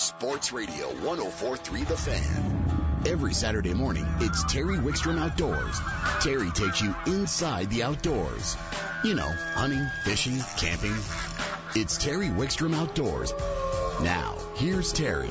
[0.00, 3.02] Sports Radio 1043 The Fan.
[3.06, 5.78] Every Saturday morning, it's Terry Wickstrom Outdoors.
[6.22, 8.56] Terry takes you inside the outdoors.
[9.04, 10.96] You know, hunting, fishing, camping.
[11.76, 13.34] It's Terry Wickstrom Outdoors.
[14.00, 15.28] Now, here's Terry.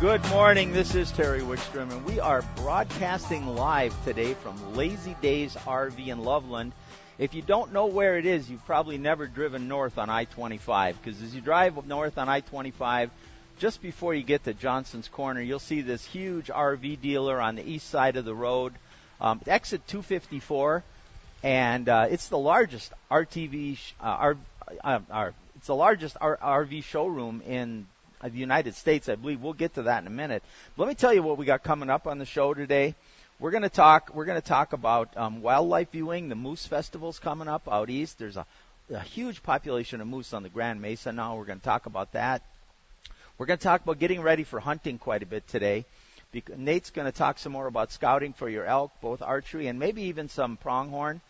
[0.00, 0.72] Good morning.
[0.72, 6.24] This is Terry Wickstrom, and we are broadcasting live today from Lazy Days RV in
[6.24, 6.72] Loveland.
[7.18, 11.02] If you don't know where it is, you've probably never driven north on I 25
[11.02, 13.10] because as you drive north on I 25,
[13.58, 17.68] just before you get to Johnson's Corner, you'll see this huge RV dealer on the
[17.68, 18.72] east side of the road.
[19.20, 20.84] Um, exit 254,
[21.42, 24.36] and uh, it's the largest RTV, uh, R,
[24.84, 27.88] uh, uh, it's the largest R- RV showroom in
[28.20, 29.42] uh, the United States, I believe.
[29.42, 30.44] We'll get to that in a minute.
[30.76, 32.94] But let me tell you what we got coming up on the show today.
[33.40, 34.10] We're going to talk.
[34.14, 36.28] We're going to talk about um, wildlife viewing.
[36.28, 38.18] The Moose Festival's coming up out east.
[38.18, 38.44] There's a,
[38.92, 41.36] a huge population of moose on the Grand Mesa now.
[41.36, 42.42] We're going to talk about that.
[43.38, 45.84] We're going to talk about getting ready for hunting quite a bit today.
[46.56, 50.02] Nate's going to talk some more about scouting for your elk, both archery and maybe
[50.02, 51.20] even some pronghorn.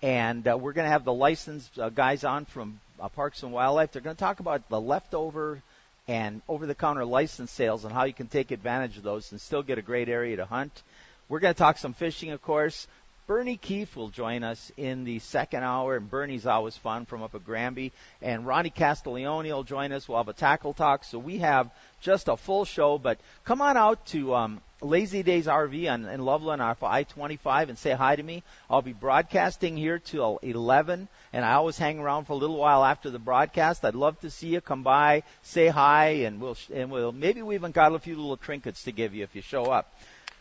[0.00, 3.50] And uh, we're going to have the licensed uh, guys on from uh, Parks and
[3.50, 3.90] Wildlife.
[3.90, 5.60] They're going to talk about the leftover
[6.06, 9.76] and over-the-counter license sales and how you can take advantage of those and still get
[9.76, 10.82] a great area to hunt.
[11.28, 12.86] We're going to talk some fishing, of course.
[13.26, 17.34] Bernie Keefe will join us in the second hour, and Bernie's always fun from up
[17.34, 17.92] at Granby.
[18.22, 20.08] And Ronnie Castiglione will join us.
[20.08, 21.04] We'll have a tackle talk.
[21.04, 21.70] So we have
[22.00, 22.96] just a full show.
[22.96, 27.76] But come on out to um, Lazy Days RV on, in Loveland off I-25 and
[27.76, 28.42] say hi to me.
[28.70, 32.82] I'll be broadcasting here till 11, and I always hang around for a little while
[32.82, 33.84] after the broadcast.
[33.84, 37.56] I'd love to see you come by, say hi, and we'll and we'll maybe we
[37.56, 39.92] even got a few little trinkets to give you if you show up.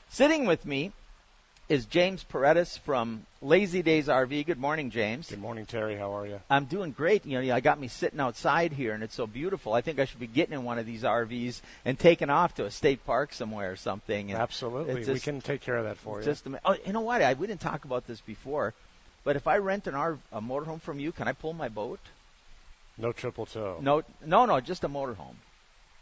[0.10, 0.92] Sitting with me
[1.70, 4.46] is James Paredes from Lazy Days RV.
[4.46, 5.30] Good morning, James.
[5.30, 5.98] Good morning, Terry.
[5.98, 6.40] How are you?
[6.50, 7.26] I'm doing great.
[7.26, 9.74] You know, I got me sitting outside here, and it's so beautiful.
[9.74, 12.66] I think I should be getting in one of these RVs and taking off to
[12.66, 14.32] a state park somewhere or something.
[14.32, 15.02] And Absolutely.
[15.02, 16.26] it's we can take care of that for you.
[16.26, 17.22] Just oh, you know what?
[17.22, 18.74] I we didn't talk about this before,
[19.26, 22.00] but if I rent an R a motorhome from you, can I pull my boat?
[22.98, 23.78] no triple tow.
[23.82, 25.36] No, no, no, just a motorhome.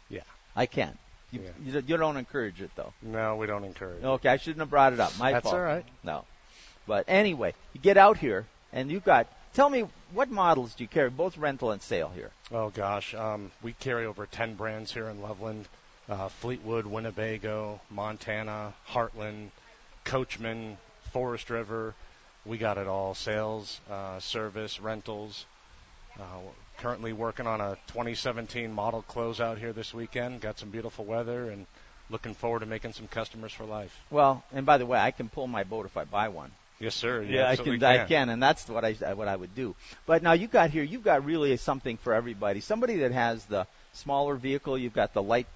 [0.08, 0.22] Yeah.
[0.54, 0.96] I can.
[1.32, 1.50] You, Yeah.
[1.64, 2.92] you, you don't encourage it though.
[3.02, 4.02] No, we don't encourage.
[4.02, 4.06] it.
[4.06, 5.16] Okay, I shouldn't have brought it up.
[5.18, 5.54] My That's fault.
[5.56, 5.84] all right.
[6.04, 6.24] No.
[6.86, 10.88] But anyway, you get out here and you got tell me what models do you
[10.88, 12.30] carry, both rental and sale here?
[12.52, 15.66] Oh gosh, um, we carry over 10 brands here in Loveland:
[16.08, 19.48] uh, Fleetwood, Winnebago, Montana, Heartland,
[20.04, 20.78] Coachmen,
[21.12, 21.94] Forest River.
[22.44, 25.44] We got it all: sales, uh, service, rentals.
[26.18, 26.22] Uh,
[26.78, 30.40] currently working on a 2017 model closeout here this weekend.
[30.40, 31.66] Got some beautiful weather and
[32.10, 33.96] looking forward to making some customers for life.
[34.10, 36.50] Well, and by the way, I can pull my boat if I buy one.
[36.78, 37.22] Yes, sir.
[37.22, 39.74] You Yeah, I absolutely can, I can, and that's what I what I would do.
[40.04, 42.60] But now you got here, you've got really something for everybody.
[42.60, 45.46] Somebody that has the smaller vehicle, you've got the light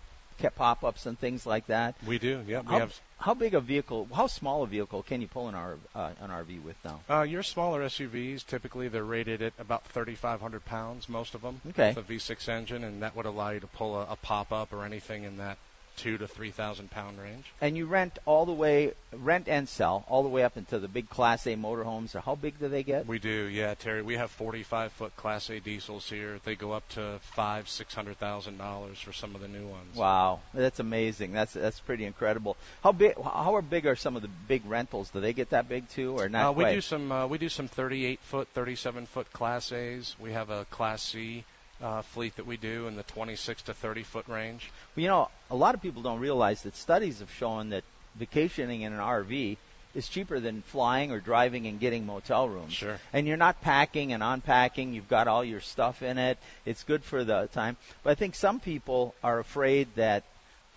[0.57, 1.95] pop-ups and things like that.
[2.07, 2.43] We do.
[2.47, 4.09] Yeah, we How, have how big a vehicle?
[4.15, 7.01] How small a vehicle can you pull an, R, uh, an RV with now?
[7.09, 11.61] Uh, your smaller SUVs, typically they're rated at about 3,500 pounds, most of them.
[11.69, 11.93] Okay.
[11.95, 14.85] With a V6 engine, and that would allow you to pull a, a pop-up or
[14.85, 15.59] anything in that
[16.01, 17.45] two to 3,000 pound range.
[17.61, 20.89] And you rent all the way, rent and sell all the way up into the
[20.89, 22.19] big Class A motorhomes.
[22.21, 23.07] How big do they get?
[23.07, 24.01] We do, yeah, Terry.
[24.03, 26.41] We have 45 foot Class A diesels here.
[26.45, 29.95] They go up to five, six hundred thousand dollars for some of the new ones.
[29.95, 31.33] Wow, that's amazing.
[31.33, 32.57] That's that's pretty incredible.
[32.83, 33.15] How big?
[33.23, 35.11] How are big are some of the big rentals?
[35.11, 36.75] Do they get that big too, or not Uh, we quite?
[36.75, 37.13] do some.
[37.13, 40.17] Uh, we do some 38 foot, 37 foot Class A's.
[40.19, 41.45] We have a Class C
[41.83, 44.71] uh, fleet that we do in the 26 to 30 foot range.
[44.95, 47.85] Well, you know, a lot of people don't realize that studies have shown that
[48.17, 49.57] vacationing in an RV
[49.95, 52.73] is cheaper than flying or driving and getting motel rooms.
[52.73, 52.99] Sure.
[53.13, 54.93] And you're not packing and unpacking.
[54.93, 56.39] You've got all your stuff in it.
[56.65, 57.77] It's good for the time.
[58.05, 60.25] But I think some people are afraid that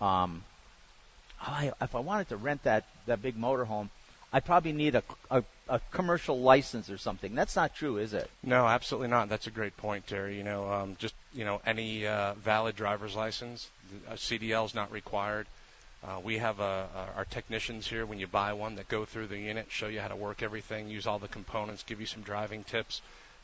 [0.00, 0.42] um,
[1.42, 3.88] oh, I, if I wanted to rent that that big motorhome,
[4.32, 7.34] I probably need a, a a commercial license or something.
[7.34, 8.30] That's not true, is it?
[8.42, 9.28] No, absolutely not.
[9.28, 10.36] That's a great point, Terry.
[10.36, 13.70] You know, um, just you know, any uh, valid driver's license,
[14.08, 15.46] a CDL is not required.
[16.06, 16.84] Uh, we have uh,
[17.16, 20.08] our technicians here when you buy one that go through the unit, show you how
[20.08, 23.00] to work everything, use all the components, give you some driving tips,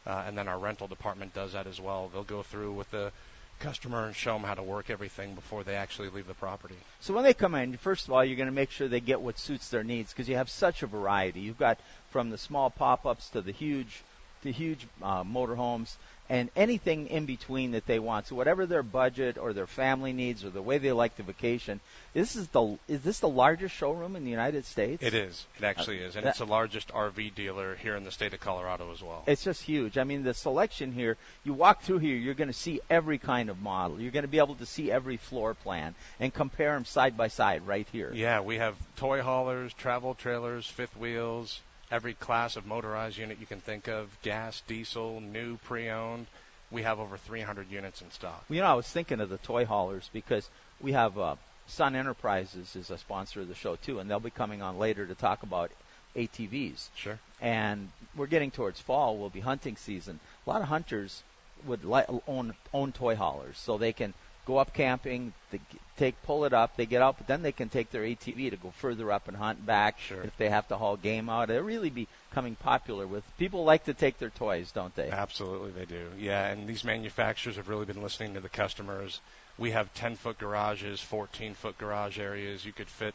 [0.06, 2.11] uh, and then our rental department does that as well.
[2.12, 3.12] They'll go through with the
[3.61, 6.75] customer and show them how to work everything before they actually leave the property.
[7.00, 9.20] So when they come in, first of all, you're going to make sure they get
[9.20, 11.40] what suits their needs because you have such a variety.
[11.40, 11.78] You've got
[12.10, 14.02] from the small pop-ups to the huge,
[14.42, 15.96] to huge uh, motorhomes,
[16.30, 18.28] and anything in between that they want.
[18.28, 21.80] So whatever their budget or their family needs or the way they like to vacation,
[22.14, 25.02] this is the is this the largest showroom in the United States?
[25.02, 25.44] It is.
[25.58, 28.38] It actually is, and that- it's the largest RV dealer here in the state of
[28.38, 29.24] Colorado as well.
[29.26, 29.98] It's just huge.
[29.98, 33.50] I mean, the selection here, you walk through here, you're going to see every kind
[33.50, 34.00] of model.
[34.00, 37.26] You're going to be able to see every floor plan and compare them side by
[37.26, 38.12] side right here.
[38.14, 41.60] Yeah, we have toy haulers, travel trailers, fifth wheels,
[41.90, 46.26] every class of motorized unit you can think of, gas, diesel, new, pre-owned.
[46.70, 48.44] We have over 300 units in stock.
[48.48, 50.48] You know, I was thinking of the toy haulers because
[50.81, 51.34] we have uh,
[51.66, 55.06] Sun Enterprises is a sponsor of the show too, and they'll be coming on later
[55.06, 55.70] to talk about
[56.16, 56.88] ATVs.
[56.94, 57.19] Sure.
[57.40, 59.16] And we're getting towards fall.
[59.16, 60.20] we'll be hunting season.
[60.46, 61.22] A lot of hunters
[61.66, 64.14] would li- own own toy haulers, so they can
[64.46, 67.52] go up camping, they g- take pull it up, they get out, but then they
[67.52, 69.98] can take their ATV to go further up and hunt back.
[70.00, 70.22] Sure.
[70.22, 73.84] If they have to haul game out, it'll really be becoming popular with people like
[73.84, 75.10] to take their toys, don't they?
[75.10, 76.08] Absolutely, they do.
[76.19, 79.20] Yeah, and these manufacturers have really been listening to the customers.
[79.58, 82.64] We have 10 foot garages, 14 foot garage areas.
[82.64, 83.14] You could fit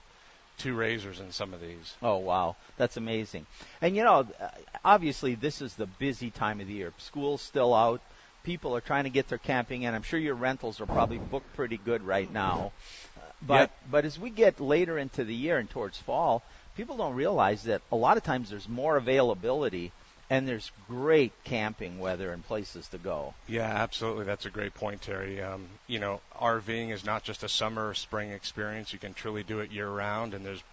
[0.58, 1.96] two RZRs in some of these.
[2.02, 3.46] Oh wow, that's amazing.
[3.82, 4.48] And you know, uh,
[4.84, 6.94] obviously this is the busy time of the year.
[6.98, 8.02] School's still out.
[8.46, 9.94] People are trying to get their camping in.
[9.94, 12.72] I'm sure your rentals are probably booked pretty good right now.
[13.18, 13.72] Uh, But Yep.
[13.92, 16.44] but as we get later into the year and towards fall,
[16.78, 19.92] people don't realize that a lot of times there's more availability
[20.30, 23.34] and there's great camping weather and places to go.
[23.48, 24.26] Yeah, absolutely.
[24.26, 25.42] That's a great point, Terry.
[25.42, 28.94] Um, you know, RVing is not just a summer or spring experience.
[28.94, 30.64] You can truly do it year round, and there's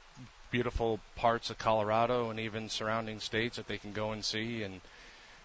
[0.50, 4.62] beautiful parts of Colorado and even surrounding states that they can go and see.
[4.62, 4.80] And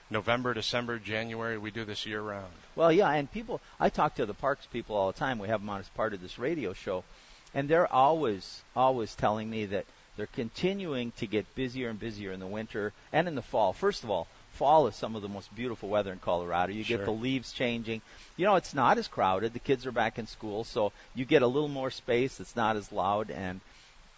[0.10, 2.52] November, December, January, we do this year round.
[2.76, 5.40] Well, yeah, and people, I talk to the parks people all the time.
[5.40, 7.04] We have them on as part of this radio show,
[7.54, 12.40] and they're always, always telling me that they're continuing to get busier and busier in
[12.40, 13.74] the winter and in the fall.
[13.74, 16.74] First of all, fall is some of the most beautiful weather in Colorado.
[16.74, 16.98] You Sure.
[16.98, 18.02] get the leaves changing.
[18.36, 19.54] You know, it's not as crowded.
[19.54, 22.40] The kids are back in school, so you get a little more space.
[22.40, 23.62] It's not as loud, and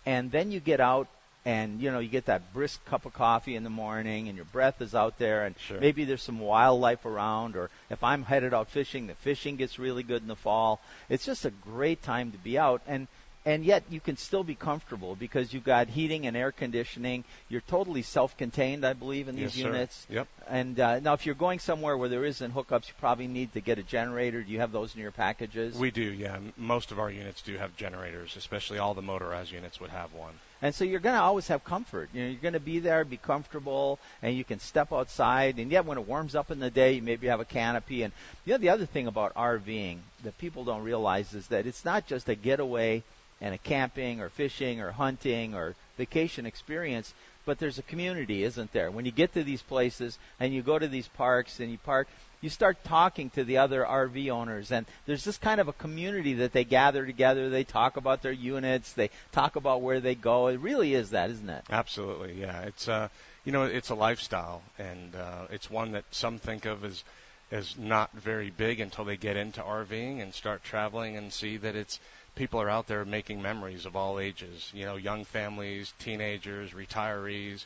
[0.06, 1.08] and then you get out
[1.50, 4.46] and you know you get that brisk cup of coffee in the morning and your
[4.58, 5.80] breath is out there and Sure.
[5.80, 10.04] maybe there's some wildlife around or if I'm headed out fishing the fishing gets really
[10.04, 10.80] good in the fall
[11.10, 13.08] it's just a great time to be out and
[13.46, 17.62] and yet you can still be comfortable because you've got heating and air conditioning you're
[17.76, 19.68] totally self-contained I believe in these Yes, sir.
[19.72, 20.28] units Yep.
[20.48, 23.62] and uh, now if you're going somewhere where there isn't hookups you probably need to
[23.62, 26.38] get a generator do you have those in your packages We do, yeah.
[26.58, 30.34] Most of our units do have generators, especially all the motorized units would have one.
[30.62, 32.10] And so you're going to always have comfort.
[32.14, 35.58] You know, you're going to be there, be comfortable, and you can step outside.
[35.58, 38.04] And yet, when it warms up in the day, you maybe have a canopy.
[38.04, 38.12] And
[38.46, 42.08] you know, the other thing about RVing that people don't realize is that it's not
[42.08, 43.04] just a getaway
[43.40, 47.14] and a camping or fishing or hunting or vacation experience,
[47.50, 48.92] but there's a community, isn't there?
[48.92, 52.08] When you get to these places and you go to these parks and you park,
[52.42, 56.36] you start talking to the other RV owners, and there's this kind of a community
[56.36, 57.50] that they gather together.
[57.50, 60.46] They talk about their units, they talk about where they go.
[60.46, 61.64] It really is that, isn't it?
[61.72, 62.62] Absolutely, yeah.
[62.62, 63.10] It's uh,
[63.46, 67.04] you know, it's a lifestyle, and uh, it's one that some think of as
[67.52, 71.76] as not very big until they get into RVing and start traveling and see that
[71.76, 72.00] it's
[72.40, 74.72] people are out there making memories of all ages.
[74.74, 77.66] You know, young families, teenagers, retirees.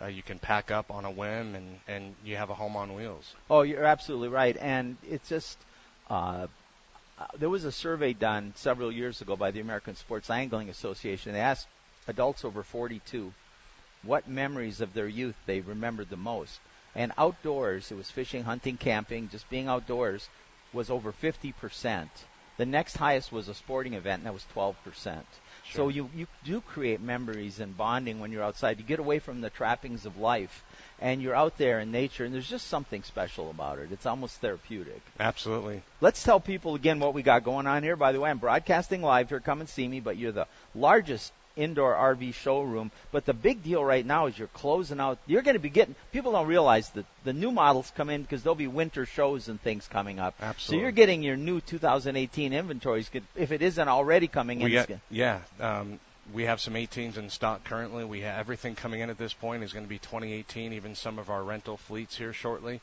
[0.00, 2.94] Uh, you can pack up on a whim, and and you have a home on
[2.94, 3.34] wheels.
[3.48, 4.56] Oh, you're absolutely right.
[4.60, 5.58] And it's just,
[6.10, 6.46] uh,
[7.18, 11.32] uh, there was a survey done several years ago by the American Sports Angling Association.
[11.32, 11.66] They asked
[12.06, 13.32] adults over 42
[14.02, 16.60] what memories of their youth they remembered the most.
[16.94, 20.28] And outdoors, it was fishing, hunting, camping, just being outdoors,
[20.74, 22.08] was over 50%.
[22.60, 25.22] The next highest was a sporting event, and that was 12%.
[25.72, 28.78] So you, you do create memories and bonding when you're outside.
[28.78, 30.62] You get away from the trappings of life,
[31.00, 33.92] and you're out there in nature, and there's just something special about it.
[33.92, 35.00] It's almost therapeutic.
[35.18, 35.82] Absolutely.
[36.02, 37.96] Let's tell people again what we got going on here.
[37.96, 39.40] By the way, I'm broadcasting live here.
[39.40, 40.00] Come and see me.
[40.00, 42.90] But you're the largest indoor RV showroom.
[43.12, 45.18] But the big deal right now is you're closing out.
[45.26, 45.94] You're going to be getting.
[46.12, 49.60] People don't realize that the new models come in because there'll be winter shows and
[49.60, 50.34] things coming up.
[50.40, 50.78] Absolutely.
[50.78, 54.64] So you're getting your new 2018 inventories if it isn't already coming in.
[54.64, 56.00] We it's got, yeah, um,
[56.32, 58.04] we have some 18s in stock currently.
[58.04, 60.72] We have everything coming in at this point is going to be 2018.
[60.72, 62.80] Even some of our rental fleets here shortly,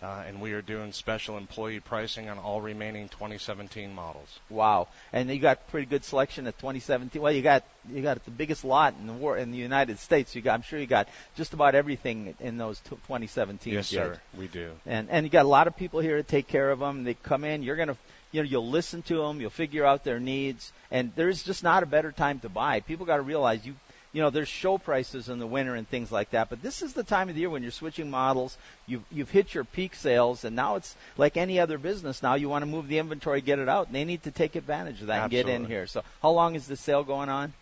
[0.00, 4.38] uh, and we are doing special employee pricing on all remaining 2017 models.
[4.48, 4.86] Wow.
[5.12, 7.20] And you got pretty good selection at 2017.
[7.20, 10.36] Well, you got you got the biggest lot in the war in the United States.
[10.36, 13.72] You got I'm sure you got just about everything in those t- 2017.
[13.72, 14.70] Yes, sir, we do.
[14.86, 17.02] And and you got a lot of people here to take care of them.
[17.02, 17.64] They come in.
[17.64, 17.96] You're gonna
[18.30, 19.40] you know you'll listen to them.
[19.40, 20.72] You'll figure out their needs.
[20.92, 22.80] And there's just not a better time to buy.
[22.80, 23.74] People got to realize you
[24.12, 26.48] you know, there's show prices in the winter and things like that.
[26.50, 28.56] But this is the time of the year when you're switching models.
[28.86, 32.22] You've you've hit your peak sales, and now it's like any other business.
[32.22, 34.56] Now you want to move the inventory, get it out, and they need to take
[34.56, 35.52] advantage of that Absolutely.
[35.52, 35.86] and get in here.
[35.86, 37.52] So, how long is the sale going on?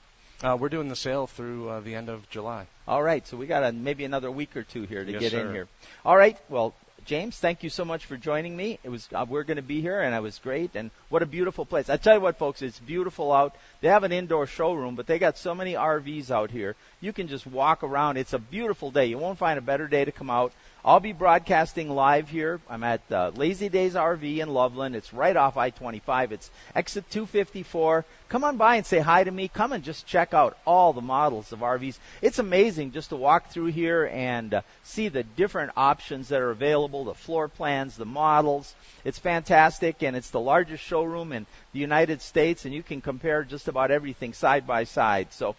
[0.43, 2.67] Uh, we're doing the sale through uh, the end of July.
[2.87, 5.33] All right, so we got a, maybe another week or two here to Yes, get
[5.33, 5.47] sir.
[5.49, 5.67] in here.
[6.05, 6.75] All right, well,
[7.06, 8.80] James, thank you so much for joining me.
[8.82, 10.75] It was uh, we're going to be here, and it was great.
[10.75, 11.88] And what a beautiful place!
[11.88, 13.54] I tell you what, folks, it's beautiful out.
[13.80, 16.75] They have an indoor showroom, but they got so many RVs out here.
[17.00, 18.16] You can just walk around.
[18.16, 19.06] It's a beautiful day.
[19.06, 20.52] You won't find a better day to come out.
[20.87, 22.61] I'll be broadcasting live here.
[22.71, 24.95] I'm at uh, Lazy Days RV in Loveland.
[24.95, 26.31] It's right off I-25.
[26.31, 28.05] It's exit 254.
[28.28, 29.49] Come on by and say hi to me.
[29.49, 31.99] Come and just check out all the models of RVs.
[32.23, 36.52] It's amazing just to walk through here and uh, see the different options that are
[36.52, 38.73] available, the floor plans, the models.
[39.05, 43.43] It's fantastic, and it's the largest showroom in the United States, and you can compare
[43.43, 45.33] just about everything side by side.
[45.33, 45.57] So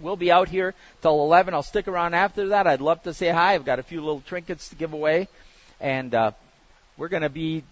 [0.00, 1.54] We'll be out here till 11.
[1.54, 2.66] I'll stick around after that.
[2.66, 3.54] I'd love to say hi.
[3.54, 5.28] I've got a few little trinkets to give away.
[5.80, 6.32] And uh,
[6.96, 7.64] we're going to be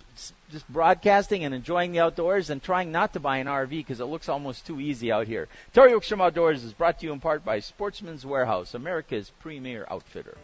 [0.51, 4.05] just broadcasting and enjoying the outdoors and trying not to buy an RV because it
[4.05, 5.49] looks almost too easy out here.
[5.73, 10.37] Terry Wickstrom Outdoors is brought to you in part by Sportsman's Warehouse, America's premier outfitter.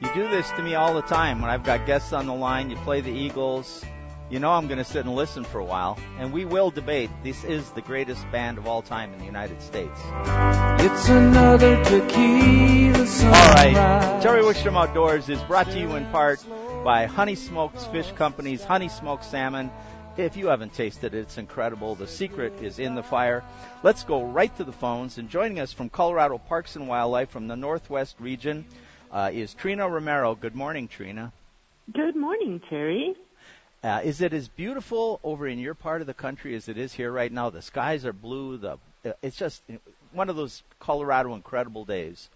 [0.00, 2.70] You do this to me all the time when I've got guests on the line.
[2.70, 3.84] You play the Eagles.
[4.32, 7.10] You know I'm going to sit and listen for a while, and we will debate.
[7.22, 10.00] This is the greatest band of all time in the United States.
[10.80, 13.76] It's another tequila All sunrise.
[13.76, 16.42] right, Terry Wickstrom Outdoors is brought to you in part
[16.82, 19.70] by Honey Smoked Fish Company's Honey Smoked Salmon.
[20.16, 21.94] If you haven't tasted it, it's incredible.
[21.94, 23.44] The secret is in the fire.
[23.82, 25.18] Let's go right to the phones.
[25.18, 28.64] And joining us from Colorado Parks and Wildlife from the Northwest region
[29.12, 30.34] uh, is Trina Romero.
[30.34, 31.34] Good morning, Trina.
[31.92, 33.14] Good morning, Terry.
[33.82, 36.92] Uh, is it as beautiful over in your part of the country as it is
[36.92, 37.50] here right now?
[37.50, 38.56] The skies are blue.
[38.56, 39.62] The uh, it's just
[40.12, 42.28] one of those Colorado incredible days.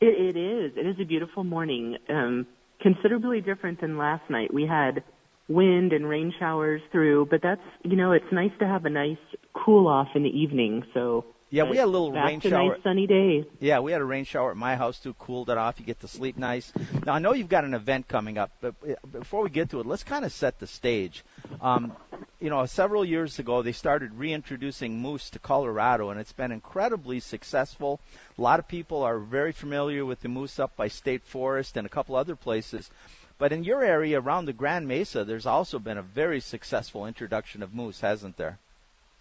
[0.00, 0.72] It, it is.
[0.76, 1.96] It is a beautiful morning.
[2.08, 2.46] Um,
[2.80, 4.52] considerably different than last night.
[4.52, 5.04] We had
[5.48, 9.18] wind and rain showers through, but that's you know it's nice to have a nice
[9.54, 10.84] cool off in the evening.
[10.94, 12.74] So Yeah, we had a little rain shower.
[12.74, 13.46] nice sunny day.
[13.58, 15.14] Yeah, we had a rain shower at my house too.
[15.14, 15.80] Cooled it off.
[15.80, 16.70] You get to sleep nice.
[17.06, 19.80] Now I know you've got an event coming up, but uh, before we get to
[19.80, 21.24] it, let's kind of set the stage.
[21.62, 21.92] Um,
[22.38, 27.20] you know, several years ago they started reintroducing moose to Colorado, and it's been incredibly
[27.20, 28.00] successful.
[28.36, 31.86] A lot of people are very familiar with the moose up by State Forest and
[31.86, 32.90] a couple other places.
[33.38, 37.62] But in your area around the Grand Mesa, there's also been a very successful introduction
[37.62, 38.58] of moose, hasn't there?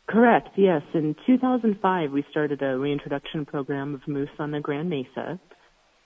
[0.07, 0.49] Correct.
[0.55, 0.83] Yes.
[0.93, 5.39] In 2005, we started a reintroduction program of moose on the Grand Mesa,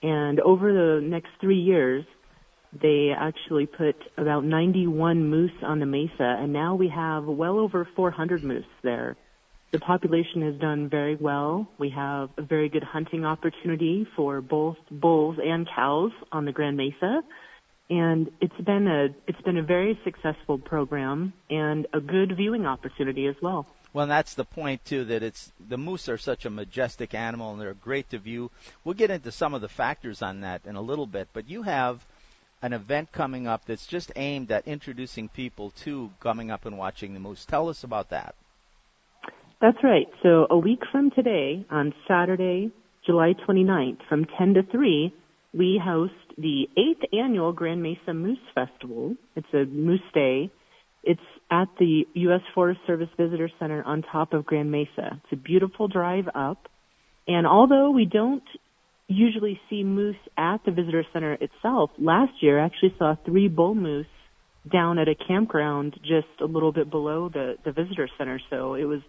[0.01, 2.03] and over the next three years,
[2.81, 7.88] they actually put about 91 moose on the mesa, and now we have well over
[7.96, 9.17] 400 moose there.
[9.72, 11.67] The population has done very well.
[11.77, 16.75] We have a very good hunting opportunity for both bulls and cows on the Grand
[16.75, 17.22] Mesa,
[17.89, 23.27] and it's been a it's been a very successful program and a good viewing opportunity
[23.27, 23.67] as well.
[23.93, 25.05] Well, that's the point too.
[25.05, 28.51] That it's the moose are such a majestic animal, and they're great to view.
[28.83, 31.27] We'll get into some of the factors on that in a little bit.
[31.33, 32.05] But you have
[32.62, 37.13] an event coming up that's just aimed at introducing people to coming up and watching
[37.13, 37.45] the moose.
[37.45, 38.36] Tell us about that.
[39.60, 40.07] That's right.
[40.24, 42.71] So a week from today, on Saturday,
[43.05, 45.13] July 29th, from 10 to 3,
[45.53, 49.15] we host the eighth annual Grand Mesa Moose Festival.
[49.36, 50.50] It's a moose day.
[51.03, 52.41] It's at the U.S.
[52.53, 55.22] Forest Service Visitor Center on top of Grand Mesa.
[55.24, 56.67] It's a beautiful drive up.
[57.27, 58.43] And although we don't
[59.08, 63.75] usually see moose at the visitor center itself, last year I actually saw three bull
[63.75, 64.05] moose
[64.72, 68.39] down at a campground just a little bit below the, the visitor center.
[68.50, 69.01] So it was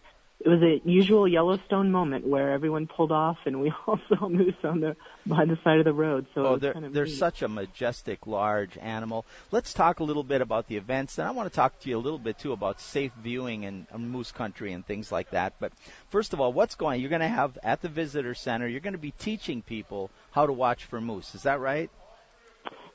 [0.45, 4.55] it was a usual Yellowstone moment where everyone pulled off and we all saw moose
[4.65, 6.27] on the by the side of the road.
[6.35, 7.17] So Oh, they're kind of they're neat.
[7.17, 9.25] such a majestic, large animal.
[9.53, 11.97] Let's talk a little bit about the events, and I want to talk to you
[11.97, 15.55] a little bit too about safe viewing and, and moose country and things like that.
[15.61, 15.73] But
[16.11, 17.01] first of all, what's going?
[17.01, 18.67] You're going to have at the visitor center.
[18.67, 21.35] You're going to be teaching people how to watch for moose.
[21.37, 21.89] Is that right?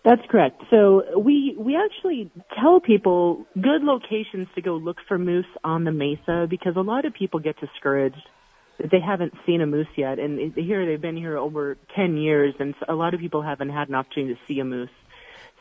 [0.08, 0.64] That's correct.
[0.70, 5.92] So we we actually tell people good locations to go look for moose on the
[5.92, 8.30] mesa because a lot of people get discouraged
[8.80, 12.54] that they haven't seen a moose yet, and here they've been here over 10 years,
[12.58, 14.98] and a lot of people haven't had an opportunity to see a moose.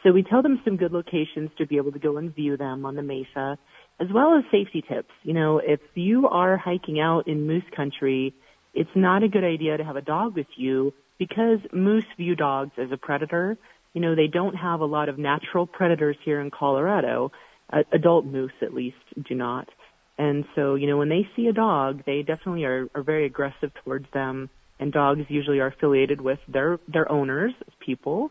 [0.05, 2.87] So we tell them some good locations to be able to go and view them
[2.87, 3.59] on the mesa,
[3.99, 5.11] as well as safety tips.
[5.25, 8.33] You know, if you are hiking out in moose country,
[8.75, 12.73] it's not a good idea to have a dog with you because moose view dogs
[12.79, 13.57] as a predator.
[13.97, 17.33] You know, they don't have a lot of natural predators here in Colorado.
[17.73, 19.71] Uh, adult moose, at least, do not.
[20.19, 23.71] And so, you know, when they see a dog, they definitely are, are very aggressive
[23.83, 24.51] towards them.
[24.79, 28.31] And dogs usually are affiliated with their, their owners, people.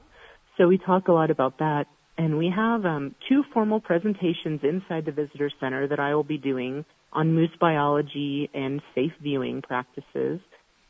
[0.56, 1.86] So we talk a lot about that.
[2.16, 6.38] And we have um, two formal presentations inside the visitor center that I will be
[6.38, 10.42] doing on moose biology and safe viewing practices,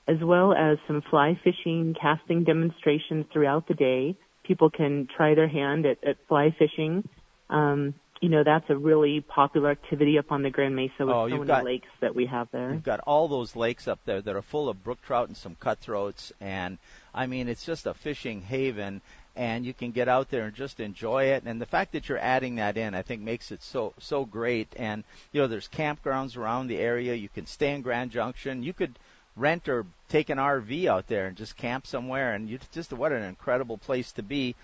[0.06, 4.18] as well as some fly fishing casting demonstrations throughout the day.
[4.48, 7.08] People can try their hand at, at fly fishing.
[7.50, 11.28] Um, you know, that's a really popular activity up on the Grand Mesa with oh,
[11.28, 12.74] so many got, lakes that we have there.
[12.74, 15.56] You've got all those lakes up there that are full of brook trout and some
[15.60, 16.78] cutthroats, and
[17.14, 19.02] I mean, it's just a fishing haven,
[19.36, 21.44] and you can get out there and just enjoy it.
[21.46, 24.74] And the fact that you're adding that in, I think, makes it so so great.
[24.78, 27.16] And you know, there's campgrounds around the area.
[27.16, 28.64] You can stay in Grand Junction.
[28.64, 28.98] You could
[29.36, 32.34] rent or take an RV out there and just camp somewhere.
[32.34, 34.56] And you just what an incredible place to be.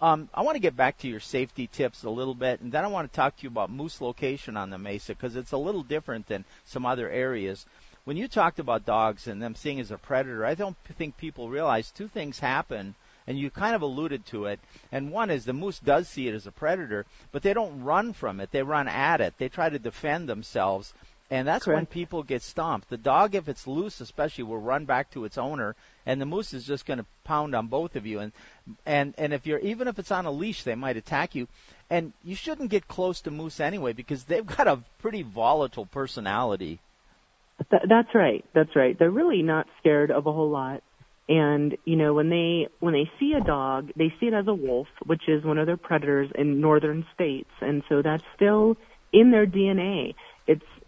[0.00, 2.84] Um, I want to get back to your safety tips a little bit, and then
[2.84, 5.58] I want to talk to you about moose location on the mesa because it's a
[5.58, 7.66] little different than some other areas.
[8.04, 11.50] When you talked about dogs and them seeing as a predator, I don't think people
[11.50, 12.94] realize two things happen
[13.26, 14.58] and you kind of alluded to it.
[14.90, 18.12] And one is the moose does see it as a predator, but they don't run
[18.12, 18.50] from it.
[18.50, 19.34] They run at it.
[19.38, 20.92] They try to defend themselves.
[21.30, 21.76] And that's Correct.
[21.76, 22.90] when people get stomped.
[22.90, 26.52] The dog, if it's loose, especially, will run back to its owner, and the moose
[26.52, 28.18] is just going to pound on both of you.
[28.18, 28.32] And
[28.84, 31.46] and and if you're even if it's on a leash, they might attack you.
[31.88, 36.80] And you shouldn't get close to moose anyway because they've got a pretty volatile personality.
[37.70, 38.44] Th- that's right.
[38.52, 38.98] That's right.
[38.98, 40.82] They're really not scared of a whole lot.
[41.28, 44.54] And you know when they when they see a dog, they see it as a
[44.54, 48.76] wolf, which is one of their predators in northern states, and so that's still
[49.12, 50.14] in their DNA.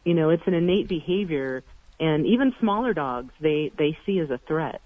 [0.05, 1.63] You know it's an innate behavior,
[2.01, 4.83] and even smaller dogs they they see as a threat.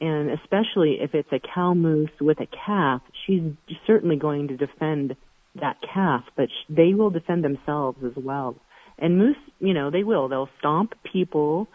[0.00, 3.42] And especially if it's a cow moose with a calf, she's
[3.86, 5.16] certainly going to defend
[5.60, 8.56] that calf, but sh- they will defend themselves as well.
[8.98, 10.28] And moose, you know, they will.
[10.28, 11.68] They'll stomp people.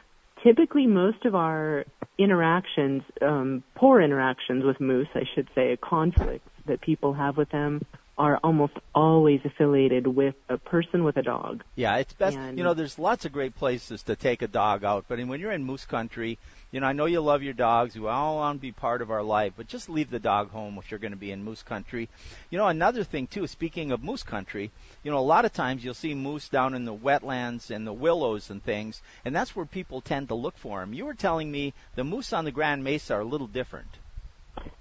[0.44, 1.86] Typically, most of our
[2.18, 7.82] interactions, um, poor interactions with moose, I should say, conflicts that people have with them
[8.22, 11.64] are almost always affiliated with a person with a dog.
[11.76, 12.38] Yeah, it's best.
[12.38, 15.40] And- you know, there's lots of great places to take a dog out, but when
[15.40, 16.38] you're in moose country,
[16.72, 17.96] you know, I know you love your dogs.
[17.96, 20.78] You all want to be part of our life, but just leave the dog home
[20.78, 22.10] if you're going to be in moose country.
[22.52, 23.48] You know, another thing too.
[23.48, 24.70] Speaking of moose country,
[25.02, 27.92] you know, a lot of times you'll see moose down in the wetlands and the
[27.92, 30.94] willows and things, and that's where people tend to look for them.
[30.94, 33.98] You were telling me the moose on the Grand Mesa are a little different.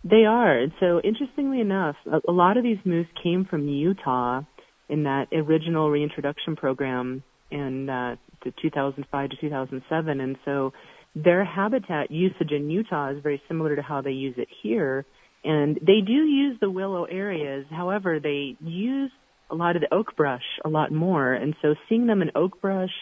[0.05, 0.67] They are.
[0.81, 4.43] So interestingly enough, a, a lot of these moose came from Utah
[4.89, 10.21] in that original reintroduction program in uh, the 2005 to 2007.
[10.21, 10.73] And so
[11.15, 15.05] their habitat usage in Utah is very similar to how they use it here.
[15.45, 17.67] And they do use the willow areas.
[17.71, 19.11] However, they use
[19.51, 21.33] a lot of the oak brush a lot more.
[21.33, 22.93] And so seeing them in oak brush,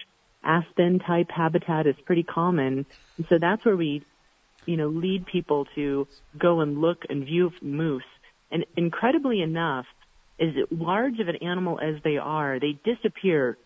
[0.42, 2.86] aspen type habitat is pretty common.
[3.16, 4.02] And so that's where we
[4.68, 6.06] you know, lead people to
[6.38, 8.02] go and look and view moose.
[8.50, 9.86] And incredibly enough,
[10.38, 13.56] as large of an animal as they are, they disappear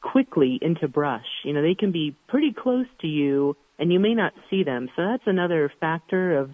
[0.00, 1.26] quickly into brush.
[1.44, 4.88] You know, they can be pretty close to you and you may not see them.
[4.94, 6.50] So that's another factor of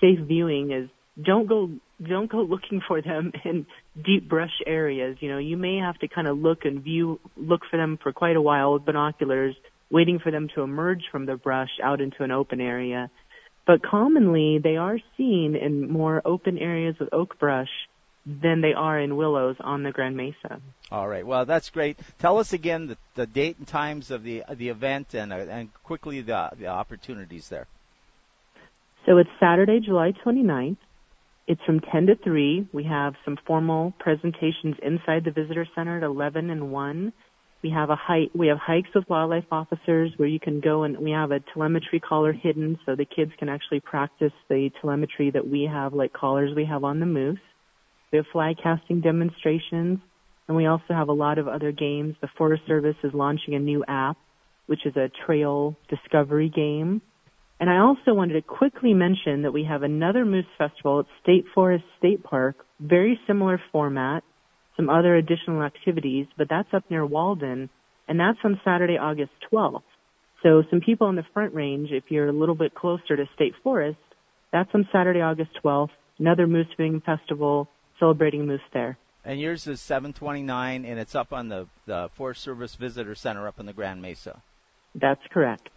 [0.00, 0.88] safe viewing is
[1.20, 1.68] don't go
[2.02, 3.66] don't go looking for them in
[4.04, 5.16] deep brush areas.
[5.20, 8.12] You know, you may have to kind of look and view look for them for
[8.12, 9.56] quite a while with binoculars,
[9.90, 13.10] waiting for them to emerge from the brush out into an open area.
[13.66, 17.70] But commonly, they are seen in more open areas with oak brush
[18.24, 20.60] than they are in willows on the Grand Mesa.
[20.90, 21.26] All right.
[21.26, 21.98] Well, that's great.
[22.18, 25.70] Tell us again the, the date and times of the the event and uh, and
[25.82, 27.66] quickly the the opportunities there.
[29.06, 30.76] So it's Saturday, July 29th.
[31.48, 32.68] It's from 10 to 3.
[32.72, 37.12] We have some formal presentations inside the visitor center at 11 and 1.
[37.62, 40.98] We have a hike, we have hikes with wildlife officers where you can go and
[40.98, 45.46] we have a telemetry collar hidden so the kids can actually practice the telemetry that
[45.46, 47.38] we have, like collars we have on the moose.
[48.10, 50.00] We have fly casting demonstrations
[50.48, 52.16] and we also have a lot of other games.
[52.20, 54.16] The Forest Service is launching a new app,
[54.66, 57.00] which is a trail discovery game.
[57.60, 61.44] And I also wanted to quickly mention that we have another moose festival at State
[61.54, 64.24] Forest State Park, very similar format
[64.76, 67.68] some other additional activities, but that's up near Walden,
[68.08, 69.82] and that's on Saturday, August 12th.
[70.42, 73.54] So some people in the Front Range, if you're a little bit closer to State
[73.62, 73.98] Forest,
[74.52, 75.90] that's on Saturday, August 12th.
[76.18, 78.98] Another moose viewing festival celebrating moose there.
[79.24, 83.60] And yours is 729, and it's up on the, the Forest Service Visitor Center up
[83.60, 84.42] in the Grand Mesa.
[84.94, 85.68] That's correct.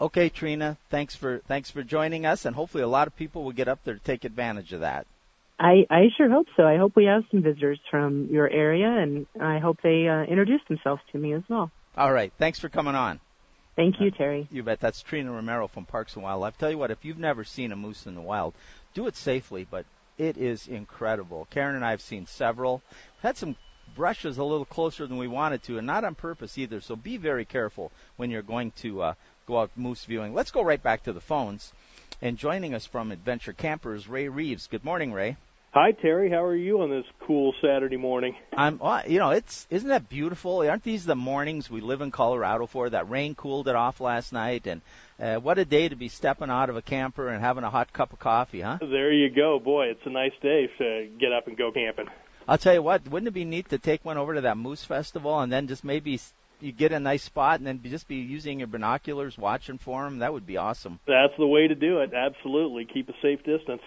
[0.00, 3.52] Okay, Trina, thanks for thanks for joining us, and hopefully a lot of people will
[3.52, 5.06] get up there to take advantage of that.
[5.58, 6.64] I, I sure hope so.
[6.64, 10.60] I hope we have some visitors from your area, and I hope they uh, introduce
[10.68, 11.70] themselves to me as well.
[11.96, 12.32] All right.
[12.38, 13.20] Thanks for coming on.
[13.74, 14.48] Thank you, Terry.
[14.50, 14.80] You bet.
[14.80, 16.58] That's Trina Romero from Parks and Wildlife.
[16.58, 18.54] Tell you what, if you've never seen a moose in the wild,
[18.94, 19.84] do it safely, but
[20.18, 21.46] it is incredible.
[21.50, 22.82] Karen and I have seen several.
[23.22, 23.56] Had some
[23.94, 26.80] brushes a little closer than we wanted to, and not on purpose either.
[26.80, 29.14] So be very careful when you're going to uh,
[29.46, 30.34] go out moose viewing.
[30.34, 31.72] Let's go right back to the phones.
[32.22, 34.68] And joining us from Adventure Campers, Ray Reeves.
[34.68, 35.36] Good morning, Ray.
[35.72, 38.34] Hi Terry, how are you on this cool Saturday morning?
[38.56, 40.60] I'm, you know, it's isn't that beautiful?
[40.60, 42.88] Aren't these the mornings we live in Colorado for?
[42.88, 44.80] That rain cooled it off last night, and
[45.20, 47.92] uh, what a day to be stepping out of a camper and having a hot
[47.92, 48.78] cup of coffee, huh?
[48.80, 49.88] There you go, boy.
[49.88, 52.06] It's a nice day to get up and go camping.
[52.48, 54.84] I'll tell you what, wouldn't it be neat to take one over to that moose
[54.84, 56.18] festival and then just maybe
[56.60, 60.18] you get a nice spot and then just be using your binoculars watching for them?
[60.18, 61.00] That would be awesome.
[61.06, 62.12] That's the way to do it.
[62.14, 63.82] Absolutely, keep a safe distance.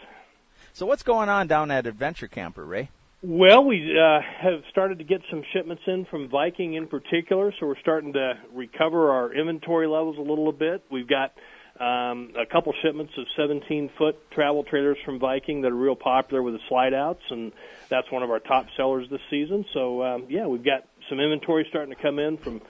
[0.74, 2.90] So what's going on down at Adventure Camper, Ray?
[3.22, 7.68] Well, we uh, have started to get some shipments in from Viking in particular, so
[7.68, 10.84] we're starting to recover our inventory levels a little bit.
[10.90, 11.34] We've got
[11.80, 16.42] um, a couple shipments of 17 foot travel trailers from Viking that are real popular
[16.42, 17.52] with the slide outs, and
[17.90, 19.66] that's one of our top sellers this season.
[19.74, 22.62] So, um, yeah, we've got some inventory starting to come in from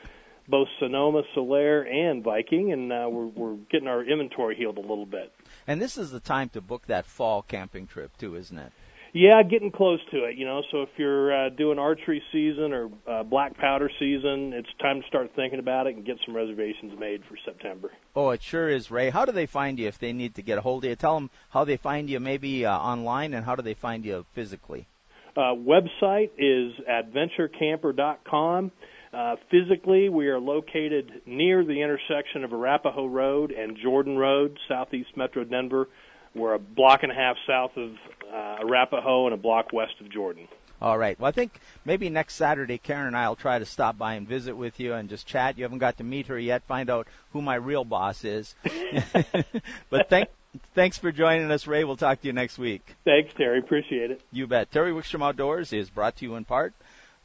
[0.47, 5.05] both Sonoma, Solaire, and Viking, and uh, we're, we're getting our inventory healed a little
[5.05, 5.31] bit.
[5.67, 8.71] And this is the time to book that fall camping trip too, isn't it?
[9.11, 10.37] Yeah, getting close to it.
[10.37, 14.69] You know, so if you're uh, doing archery season or uh, black powder season, it's
[14.79, 17.91] time to start thinking about it and get some reservations made for September.
[18.15, 19.09] Oh, it sure is, Ray.
[19.09, 20.95] How do they find you if they need to get a hold of you?
[20.95, 24.25] Tell them how they find you, maybe uh, online, and how do they find you
[24.33, 24.87] physically?
[25.35, 28.71] Uh, website is adventurecamper.com.
[29.11, 35.09] Uh, physically, we are located near the intersection of Arapahoe Road and Jordan Road, southeast
[35.15, 35.87] Metro Denver.
[36.35, 37.91] We're a block and a half south of
[38.31, 40.47] uh, Arapahoe and a block west of Jordan.
[40.81, 41.19] All right.
[41.19, 44.27] Well, I think maybe next Saturday, Karen and I will try to stop by and
[44.27, 45.57] visit with you and just chat.
[45.57, 46.63] You haven't got to meet her yet.
[46.67, 48.55] Find out who my real boss is.
[49.89, 50.29] but thank,
[50.73, 51.83] thanks for joining us, Ray.
[51.83, 52.95] We'll talk to you next week.
[53.05, 53.59] Thanks, Terry.
[53.59, 54.21] Appreciate it.
[54.31, 54.71] You bet.
[54.71, 56.73] Terry Wickstrom Outdoors is brought to you in part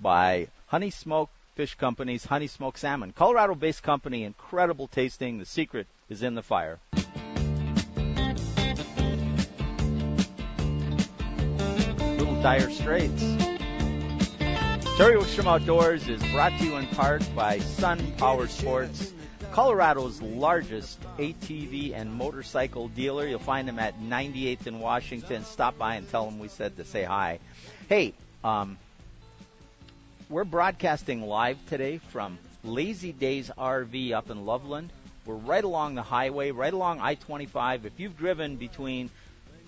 [0.00, 3.12] by Honey Smoke Fish Company's Honey Smoked Salmon.
[3.12, 5.38] Colorado based company, incredible tasting.
[5.38, 6.78] The secret is in the fire.
[12.18, 13.22] Little Dire Straits.
[14.96, 19.13] Terry Wickstrom Outdoors is brought to you in part by Sun Power Sports,
[19.54, 23.24] Colorado's largest ATV and motorcycle dealer.
[23.24, 25.44] You'll find them at 98th in Washington.
[25.44, 27.38] Stop by and tell them we said to say hi.
[27.88, 28.76] Hey, um,
[30.28, 34.90] we're broadcasting live today from Lazy Days RV up in Loveland.
[35.24, 37.84] We're right along the highway, right along I-25.
[37.84, 39.08] If you've driven between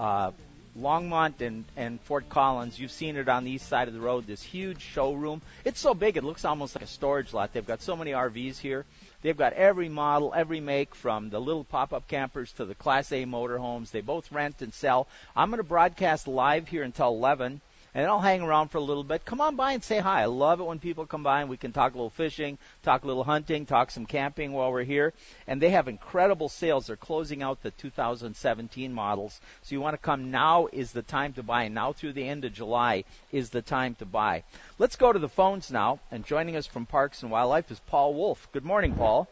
[0.00, 0.32] uh,
[0.78, 4.26] Longmont and, and Fort Collins, you've seen it on the east side of the road.
[4.26, 5.40] This huge showroom.
[5.64, 7.52] It's so big, it looks almost like a storage lot.
[7.52, 8.84] They've got so many RVs here.
[9.22, 13.24] They've got every model, every make, from the little pop-up campers to the Class A
[13.24, 13.90] motorhomes.
[13.90, 15.08] They both rent and sell.
[15.34, 17.60] I'm going to broadcast live here until 11
[17.96, 19.24] and I'll hang around for a little bit.
[19.24, 20.20] Come on by and say hi.
[20.20, 23.04] I love it when people come by and we can talk a little fishing, talk
[23.04, 25.14] a little hunting, talk some camping while we're here.
[25.46, 26.86] And they have incredible sales.
[26.86, 29.40] They're closing out the 2017 models.
[29.62, 31.68] So you want to come now is the time to buy.
[31.68, 34.44] Now through the end of July is the time to buy.
[34.78, 35.98] Let's go to the phones now.
[36.10, 38.46] And joining us from Parks and Wildlife is Paul Wolf.
[38.52, 39.26] Good morning, Paul.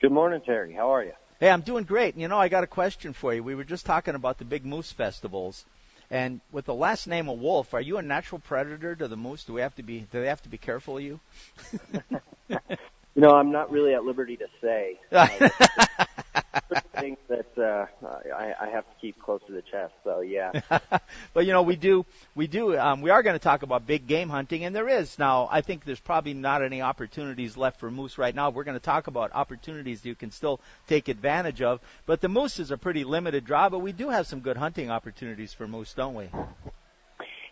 [0.00, 0.72] Good morning, Terry.
[0.72, 1.14] How are you?
[1.40, 2.16] Hey, I'm doing great.
[2.16, 3.42] You know, I got a question for you.
[3.42, 5.64] We were just talking about the big moose festivals.
[6.10, 9.44] And with the last name of Wolf, are you a natural predator to the moose?
[9.44, 10.00] Do we have to be?
[10.00, 11.20] Do they have to be careful of you?
[12.48, 12.58] you
[13.16, 15.00] know, I'm not really at liberty to say.
[15.10, 15.48] Uh,
[17.00, 17.86] things that uh,
[18.34, 19.94] I, I have to keep close to the chest.
[20.04, 20.52] So yeah.
[21.34, 22.04] but you know, we do,
[22.34, 25.18] we do, um, we are going to talk about big game hunting, and there is
[25.18, 25.48] now.
[25.50, 28.50] I think there's probably not any opportunities left for moose right now.
[28.50, 31.80] We're going to talk about opportunities you can still take advantage of.
[32.06, 34.90] But the moose is a pretty limited draw, but we do have some good hunting
[34.90, 36.28] opportunities for moose, don't we?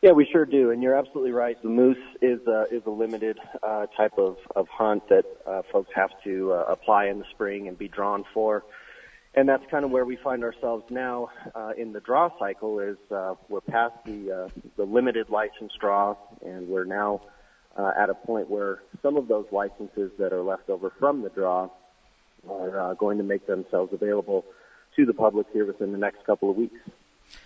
[0.04, 1.57] Yeah, we sure do, and you're absolutely right.
[1.62, 5.88] The moose is a, is a limited uh, type of, of hunt that uh, folks
[5.94, 8.64] have to uh, apply in the spring and be drawn for
[9.37, 12.79] and that's kind of where we find ourselves now uh, in the draw cycle.
[12.79, 17.23] Is uh, we're past the uh, the limited license draw, and we're now
[17.77, 21.31] uh, at a point where some of those licenses that are left over from the
[21.31, 21.68] draw
[22.49, 24.44] are uh, going to make themselves available
[24.97, 26.79] to the public here within the next couple of weeks.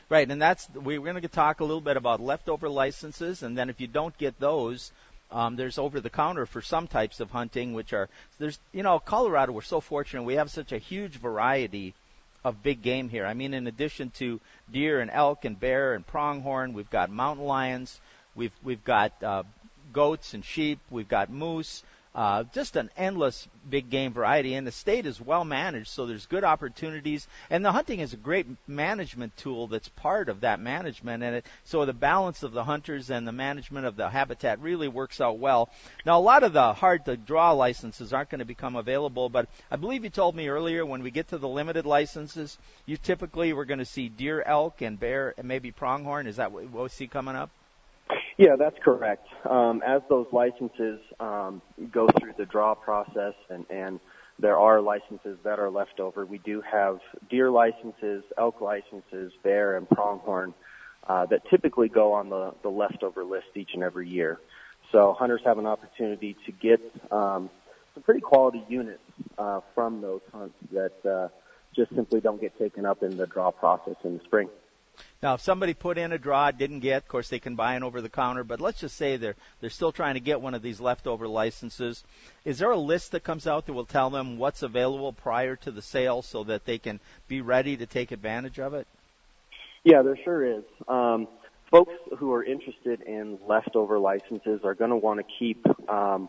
[0.08, 3.70] Right, and that's we're going to talk a little bit about leftover licenses, and then
[3.70, 4.92] if you don't get those,
[5.30, 8.98] um, there's over the counter for some types of hunting, which are there's you know
[8.98, 9.52] Colorado.
[9.52, 11.94] We're so fortunate we have such a huge variety
[12.44, 13.26] of big game here.
[13.26, 17.46] I mean, in addition to deer and elk and bear and pronghorn, we've got mountain
[17.46, 18.00] lions,
[18.34, 19.42] we've we've got uh,
[19.92, 21.82] goats and sheep, we've got moose,
[22.14, 26.26] uh, just an endless big game variety, and the state is well managed, so there's
[26.26, 27.28] good opportunities.
[27.50, 31.46] And the hunting is a great management tool that's part of that management, and it
[31.64, 35.38] so the balance of the hunters and the management of the habitat really works out
[35.38, 35.68] well.
[36.04, 39.48] Now, a lot of the hard to draw licenses aren't going to become available, but
[39.70, 43.52] I believe you told me earlier when we get to the limited licenses, you typically
[43.52, 46.26] we're going to see deer, elk, and bear, and maybe pronghorn.
[46.26, 47.50] Is that what we see coming up?
[48.38, 49.26] Yeah, that's correct.
[49.50, 53.98] Um, as those licenses um, go through the draw process and, and
[54.38, 59.76] there are licenses that are left over, we do have deer licenses, elk licenses, bear,
[59.76, 60.54] and pronghorn
[61.08, 64.38] uh, that typically go on the, the leftover list each and every year.
[64.92, 67.50] So hunters have an opportunity to get um,
[67.94, 69.00] some pretty quality units
[69.36, 71.28] uh, from those hunts that uh,
[71.74, 74.48] just simply don't get taken up in the draw process in the spring.
[75.22, 77.82] Now, if somebody put in a draw, didn't get, of course they can buy an
[77.82, 80.62] over the counter, but let's just say they're they're still trying to get one of
[80.62, 82.04] these leftover licenses.
[82.44, 85.70] Is there a list that comes out that will tell them what's available prior to
[85.70, 88.86] the sale so that they can be ready to take advantage of it?
[89.84, 90.64] Yeah, there sure is.
[90.86, 91.28] Um,
[91.70, 96.28] folks who are interested in leftover licenses are going to want to keep um,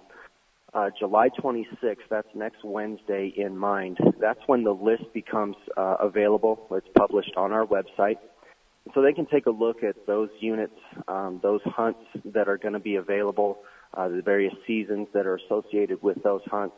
[0.74, 3.98] uh, July 26th, that's next Wednesday, in mind.
[4.20, 6.68] That's when the list becomes uh, available.
[6.72, 8.18] It's published on our website
[8.94, 12.74] so they can take a look at those units, um, those hunts that are going
[12.74, 13.60] to be available,
[13.94, 16.76] uh, the various seasons that are associated with those hunts,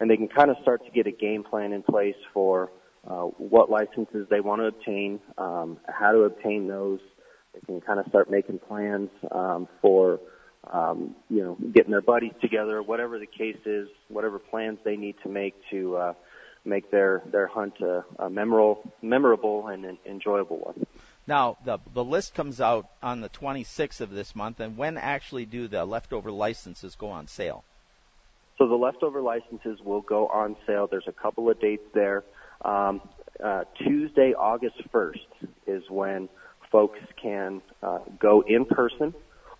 [0.00, 2.70] and they can kind of start to get a game plan in place for
[3.06, 7.00] uh, what licenses they want to obtain, um, how to obtain those.
[7.54, 10.20] They can kind of start making plans um, for
[10.72, 15.16] um, you know getting their buddies together, whatever the case is, whatever plans they need
[15.24, 16.12] to make to uh,
[16.64, 20.86] make their their hunt a, a memorable memorable and an enjoyable one.
[21.26, 25.46] Now, the the list comes out on the 26th of this month, and when actually
[25.46, 27.64] do the leftover licenses go on sale?
[28.58, 30.88] So the leftover licenses will go on sale.
[30.90, 32.24] There's a couple of dates there.
[32.64, 33.00] Um,
[33.42, 36.28] uh, Tuesday, August 1st is when
[36.70, 39.14] folks can uh, go in person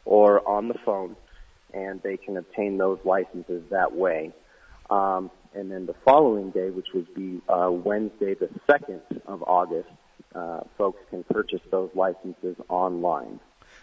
[0.04, 1.16] or on the phone,
[1.72, 4.32] and they can obtain those licenses that way.
[4.90, 9.88] Um, and then the following day, which would be uh, Wednesday, the 2nd of August,
[10.34, 13.40] uh, folks can purchase those licenses online.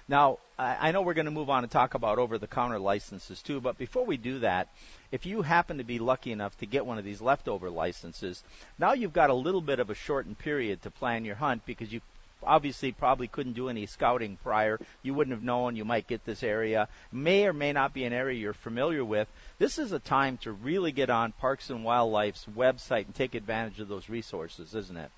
[0.08, 3.78] Now, I know we're going to move on and talk about over-the-counter licenses too, but
[3.78, 4.68] before we do that,
[5.12, 8.44] if you happen to be lucky enough to get one of these leftover licenses,
[8.78, 11.94] now you've got a little bit of a shortened period to plan your hunt because
[11.94, 12.02] you
[12.44, 14.80] obviously probably couldn't do any scouting prior.
[15.04, 16.88] You wouldn't have known you might get this area.
[17.12, 19.28] May or may not be an area you're familiar with.
[19.60, 23.80] This is a time to really get on Parks and Wildlife's website and take advantage
[23.80, 25.12] of those resources, isn't it?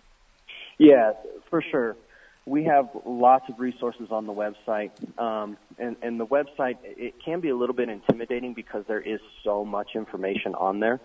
[0.81, 1.13] Yeah,
[1.51, 1.95] for sure.
[2.47, 4.89] We have lots of resources on the website,
[5.19, 9.19] um, and, and the website it can be a little bit intimidating because there is
[9.43, 10.99] so much information on there.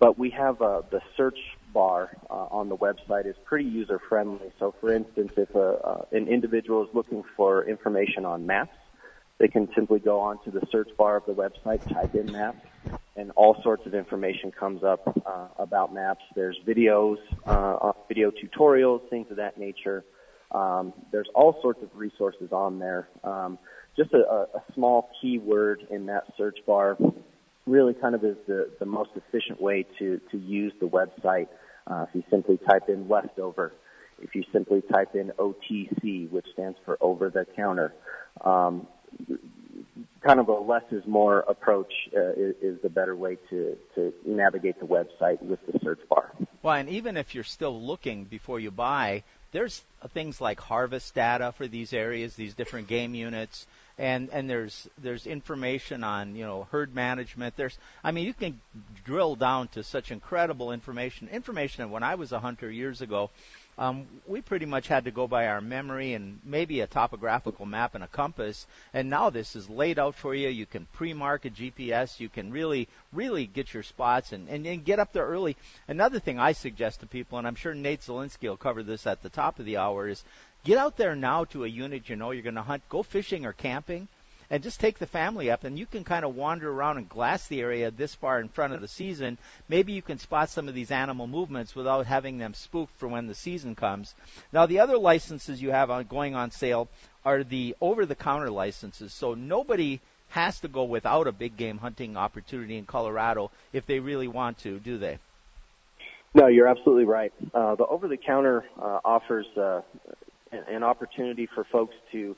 [0.00, 1.38] But we have uh, the search
[1.72, 4.50] bar uh, on the website is pretty user friendly.
[4.58, 8.76] So, for instance, if a, uh, an individual is looking for information on maps,
[9.42, 12.64] they can simply go onto the search bar of the website, type in maps,
[13.16, 16.22] and all sorts of information comes up uh, about maps.
[16.36, 20.04] There's videos, uh, video tutorials, things of that nature.
[20.52, 23.08] Um, there's all sorts of resources on there.
[23.24, 23.58] Um,
[23.96, 26.96] just a, a small keyword in that search bar
[27.66, 31.48] really kind of is the, the most efficient way to, to use the website.
[31.88, 33.72] Uh, if you simply type in leftover,
[34.20, 37.92] if you simply type in OTC, which stands for over the counter,
[38.44, 38.86] um,
[40.22, 44.12] kind of a less is more approach uh, is, is the better way to, to
[44.24, 46.32] navigate the website with the search bar.
[46.62, 49.82] Well, and even if you're still looking before you buy, there's
[50.14, 53.66] things like harvest data for these areas, these different game units,
[53.98, 57.56] and and there's there's information on you know herd management.
[57.56, 58.60] There's I mean you can
[59.04, 61.28] drill down to such incredible information.
[61.28, 63.30] Information when I was a hunter years ago,
[63.78, 67.94] um, we pretty much had to go by our memory and maybe a topographical map
[67.94, 68.66] and a compass.
[68.92, 70.48] And now this is laid out for you.
[70.48, 72.20] You can pre-mark a GPS.
[72.20, 75.56] You can really, really get your spots and, and, and get up there early.
[75.88, 79.22] Another thing I suggest to people, and I'm sure Nate Zelinsky will cover this at
[79.22, 80.22] the top of the hour, is
[80.64, 82.82] get out there now to a unit you know you're going to hunt.
[82.90, 84.08] Go fishing or camping
[84.52, 87.48] and just take the family up and you can kind of wander around and glass
[87.48, 89.38] the area this far in front of the season.
[89.66, 93.26] Maybe you can spot some of these animal movements without having them spooked for when
[93.26, 94.14] the season comes.
[94.52, 96.88] Now the other licenses you have on, going on sale
[97.24, 99.14] are the over the counter licenses.
[99.14, 104.00] So nobody has to go without a big game hunting opportunity in Colorado if they
[104.00, 105.18] really want to, do they?
[106.34, 107.32] No, you're absolutely right.
[107.54, 109.80] Uh, the over-the-counter uh, offers uh,
[110.50, 112.36] an opportunity for folks to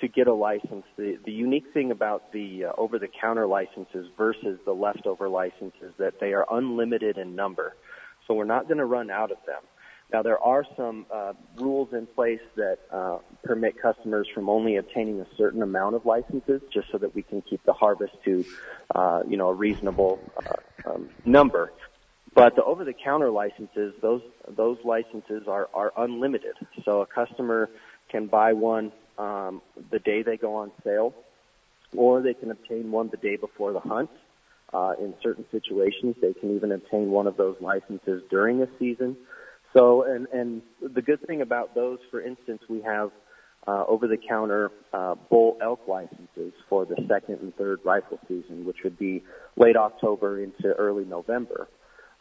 [0.00, 0.84] to get a license.
[0.96, 6.32] The the unique thing about the uh, over-the-counter licenses versus the leftover licenses that they
[6.32, 7.76] are unlimited in number.
[8.26, 9.62] So we're not going to run out of them.
[10.12, 15.20] Now there are some uh, rules in place that uh, permit customers from only obtaining
[15.20, 18.44] a certain amount of licenses, just so that we can keep the harvest to,
[18.94, 21.72] uh, you know, a reasonable uh, um, number.
[22.34, 26.56] But the over-the-counter licenses, those those licenses are are unlimited.
[26.84, 27.70] So a customer
[28.08, 31.14] can buy one um, the day they go on sale,
[31.96, 34.10] or they can obtain one the day before the hunt.
[34.72, 39.16] Uh, in certain situations, they can even obtain one of those licenses during a season.
[39.72, 43.10] So, and and the good thing about those, for instance, we have
[43.66, 48.98] uh, over-the-counter uh, bull elk licenses for the second and third rifle season, which would
[48.98, 49.22] be
[49.56, 51.68] late October into early November.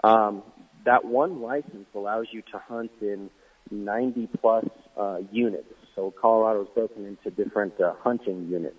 [0.03, 0.43] Um,
[0.85, 3.29] that one license allows you to hunt in
[3.71, 4.65] 90 plus
[4.97, 5.73] uh, units.
[5.95, 8.75] So Colorado is broken into different uh, hunting units.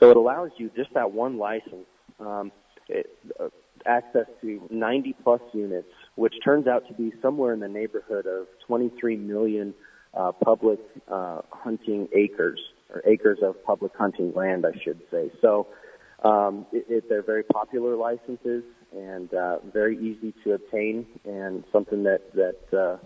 [0.00, 1.86] So it allows you just that one license
[2.20, 2.52] um,
[2.88, 3.48] it, uh,
[3.86, 8.46] access to 90 plus units, which turns out to be somewhere in the neighborhood of
[8.66, 9.74] 23 million
[10.14, 10.80] uh, public
[11.10, 12.60] uh, hunting acres
[12.94, 15.30] or acres of public hunting land, I should say.
[15.40, 15.68] So
[16.24, 18.64] um, it, it, they're very popular licenses
[18.96, 22.96] and uh, very easy to obtain, and something that that uh,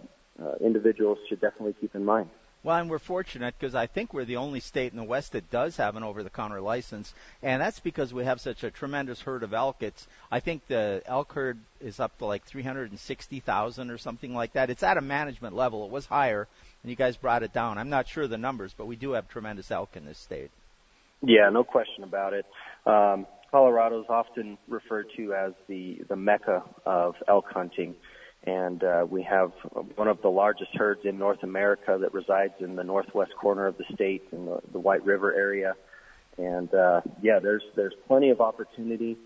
[0.42, 2.30] uh, individuals should definitely keep in mind.
[2.64, 5.50] Well, and we're fortunate because I think we're the only state in the West that
[5.50, 9.52] does have an over-the-counter license, and that's because we have such a tremendous herd of
[9.52, 9.82] elk.
[9.82, 14.70] It's I think the elk herd is up to like 360,000 or something like that.
[14.70, 15.84] It's at a management level.
[15.84, 16.46] It was higher,
[16.82, 17.78] and you guys brought it down.
[17.78, 20.50] I'm not sure the numbers, but we do have tremendous elk in this state.
[21.20, 22.46] Yeah, no question about it.
[22.86, 27.96] Um, Colorado is often referred to as the the mecca of elk hunting
[28.44, 29.52] and uh, we have
[29.94, 33.78] one of the largest herds in North America that resides in the northwest corner of
[33.78, 35.74] the state in the, the White River area.
[36.38, 39.16] And uh, yeah, there's there's plenty of opportunity.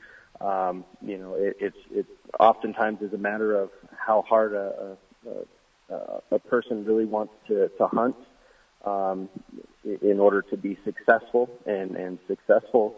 [0.41, 2.07] Um, you know, it, it's it
[2.39, 4.97] oftentimes is a matter of how hard a,
[5.89, 8.17] a, a, person really wants to to hunt
[8.85, 9.31] um,
[9.85, 12.97] in order to be successful, and and successful,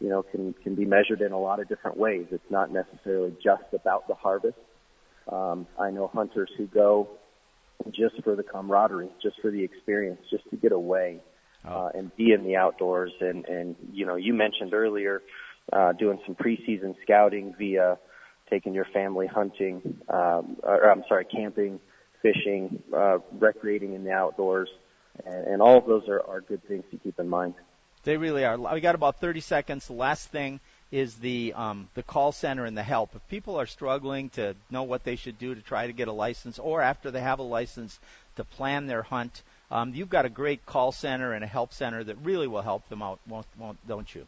[0.00, 2.26] you know, can can be measured in a lot of different ways.
[2.32, 4.56] It's not necessarily just about the harvest
[5.30, 7.08] um, I know hunters who go
[7.90, 11.20] just for the camaraderie, just for the experience, just to get away
[11.64, 11.86] oh.
[11.86, 13.12] uh, and be in the outdoors.
[13.20, 15.22] And and you know, you mentioned earlier
[15.72, 17.98] uh, doing some preseason scouting via
[18.50, 21.78] taking your family hunting, um, or I'm sorry, camping,
[22.20, 24.68] fishing, uh, recreating in the outdoors,
[25.24, 27.54] and, and all of those are, are good things to keep in mind.
[28.02, 28.58] They really are.
[28.58, 29.88] We got about 30 seconds.
[29.88, 30.58] Last thing
[30.90, 33.14] is the um, the call center and the help.
[33.14, 36.12] If people are struggling to know what they should do to try to get a
[36.12, 37.98] license, or after they have a license
[38.36, 42.02] to plan their hunt, um, you've got a great call center and a help center
[42.02, 44.26] that really will help them out, won't, won't, don't you?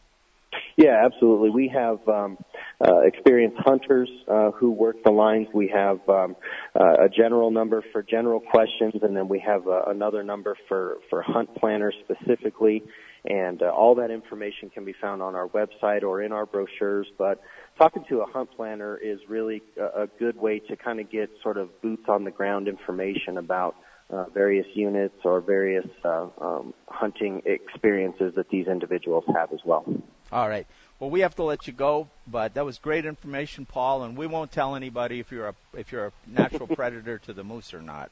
[0.77, 1.51] Yeah, absolutely.
[1.51, 2.39] We have um,
[2.81, 5.49] uh, experienced hunters uh, who work the lines.
[5.53, 6.37] We have um,
[6.79, 10.99] uh, a general number for general questions, and then we have uh, another number for
[11.11, 12.83] for hunt planners specifically.
[13.25, 17.07] And uh, all that information can be found on our website or in our brochures.
[17.17, 17.41] But
[17.79, 21.31] talking to a hunt planner is really a, a good way to kind of get
[21.43, 23.77] sort of boots on the ground information about
[24.11, 29.85] uh, various units or various uh, um, hunting experiences that these individuals have as well.
[30.31, 30.67] All right.
[30.99, 34.27] Well, we have to let you go, but that was great information, Paul, and we
[34.27, 37.83] won't tell anybody if you're a if you're a natural predator to the moose or
[37.83, 38.11] not.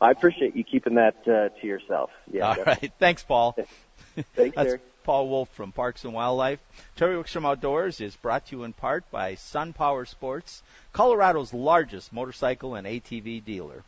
[0.00, 2.10] I appreciate you keeping that uh, to yourself.
[2.30, 2.48] Yeah.
[2.48, 2.92] All right.
[2.98, 3.56] Thanks, Paul.
[4.34, 4.80] Thanks, That's Terry.
[5.04, 6.60] Paul Wolf from Parks and Wildlife.
[6.96, 10.62] Terry Wickstrom Outdoors is brought to you in part by Sun Power Sports,
[10.92, 13.82] Colorado's largest motorcycle and ATV dealer.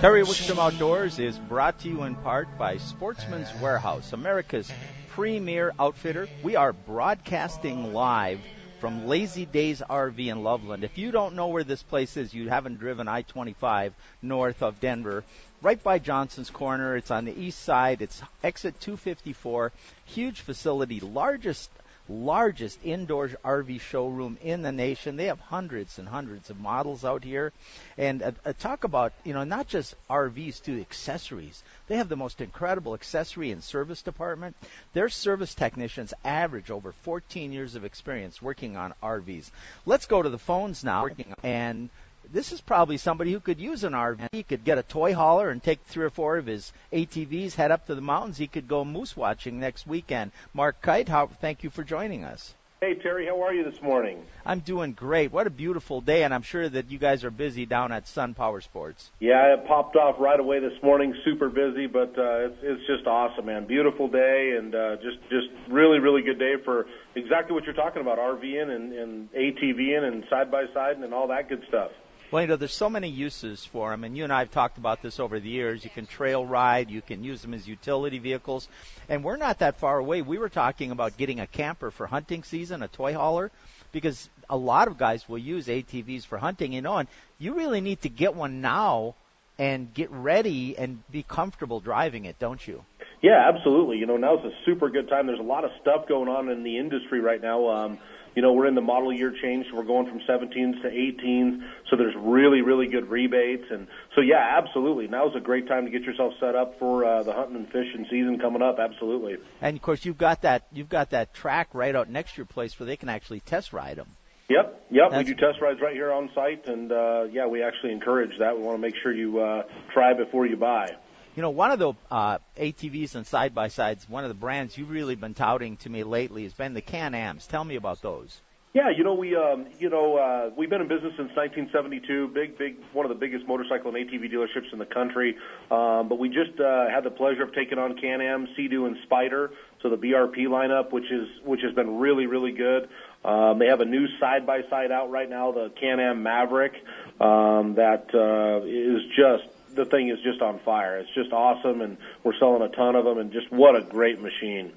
[0.00, 4.70] Terry Wickstrom Outdoors is brought to you in part by Sportsman's Warehouse, America's
[5.08, 6.28] premier outfitter.
[6.42, 8.40] We are broadcasting live
[8.80, 10.84] from Lazy Days RV in Loveland.
[10.84, 14.80] If you don't know where this place is, you haven't driven I 25 north of
[14.80, 15.24] Denver,
[15.62, 16.96] right by Johnson's Corner.
[16.96, 18.02] It's on the east side.
[18.02, 19.72] It's exit 254.
[20.04, 21.70] Huge facility, largest
[22.08, 25.16] largest indoor RV showroom in the nation.
[25.16, 27.52] They have hundreds and hundreds of models out here.
[27.98, 31.62] And uh, uh, talk about, you know, not just RVs to accessories.
[31.88, 34.56] They have the most incredible accessory and service department.
[34.92, 39.50] Their service technicians average over 14 years of experience working on RVs.
[39.84, 41.08] Let's go to the phones now
[41.42, 41.90] and
[42.32, 44.28] this is probably somebody who could use an RV.
[44.32, 47.70] He could get a toy hauler and take three or four of his ATVs, head
[47.70, 48.38] up to the mountains.
[48.38, 50.32] He could go moose watching next weekend.
[50.52, 52.54] Mark Kite, how, thank you for joining us.
[52.78, 54.22] Hey, Terry, how are you this morning?
[54.44, 55.32] I'm doing great.
[55.32, 58.34] What a beautiful day, and I'm sure that you guys are busy down at Sun
[58.34, 59.10] Power Sports.
[59.18, 61.14] Yeah, it popped off right away this morning.
[61.24, 63.66] Super busy, but uh, it's, it's just awesome, man.
[63.66, 68.02] Beautiful day, and uh, just just really really good day for exactly what you're talking
[68.02, 71.92] about: RVing and, and ATVing and side by side and all that good stuff.
[72.30, 74.78] Well, you know, there's so many uses for them, and you and I have talked
[74.78, 75.84] about this over the years.
[75.84, 78.68] You can trail ride, you can use them as utility vehicles,
[79.08, 80.22] and we're not that far away.
[80.22, 83.52] We were talking about getting a camper for hunting season, a toy hauler,
[83.92, 87.08] because a lot of guys will use ATVs for hunting, you know, and
[87.38, 89.14] you really need to get one now
[89.58, 92.84] and get ready and be comfortable driving it, don't you?
[93.22, 93.98] Yeah, absolutely.
[93.98, 95.26] You know, now's a super good time.
[95.26, 97.68] There's a lot of stuff going on in the industry right now.
[97.68, 97.98] Um,
[98.36, 101.58] you know, we're in the model year change, so we're going from 17s to 18s.
[101.90, 105.08] So there's really, really good rebates, and so yeah, absolutely.
[105.08, 108.06] Now's a great time to get yourself set up for uh, the hunting and fishing
[108.10, 108.78] season coming up.
[108.78, 109.38] Absolutely.
[109.62, 112.46] And of course, you've got that you've got that track right out next to your
[112.46, 114.10] place where they can actually test ride them.
[114.50, 115.10] Yep, yep.
[115.10, 115.26] That's...
[115.26, 118.56] We do test rides right here on site, and uh, yeah, we actually encourage that.
[118.56, 119.62] We want to make sure you uh,
[119.94, 120.88] try before you buy.
[121.36, 124.78] You know, one of the uh, ATVs and side by sides, one of the brands
[124.78, 127.46] you've really been touting to me lately has been the Can Ams.
[127.46, 128.40] Tell me about those.
[128.72, 132.28] Yeah, you know we um, you know uh, we've been in business since 1972.
[132.28, 135.36] Big, big, one of the biggest motorcycle and ATV dealerships in the country.
[135.70, 139.50] Um, but we just uh, had the pleasure of taking on Can-Am, Sea-Doo, and Spyder.
[139.82, 142.88] So the BRP lineup, which is which has been really, really good.
[143.24, 146.74] Um, they have a new side by side out right now, the Can-Am Maverick,
[147.20, 150.98] um, that uh, is just the thing is just on fire.
[150.98, 154.20] It's just awesome, and we're selling a ton of them, and just what a great
[154.20, 154.72] machine.